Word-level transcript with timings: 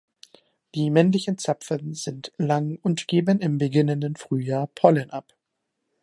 Die 0.73 0.89
männlichen 0.89 1.37
Zapfen 1.37 1.93
sind 1.93 2.31
lang 2.39 2.79
und 2.81 3.07
geben 3.07 3.39
im 3.39 3.59
beginnenden 3.59 4.15
Frühjahr 4.15 4.65
Pollen 4.65 5.11
ab. 5.11 5.35